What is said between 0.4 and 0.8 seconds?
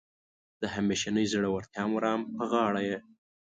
د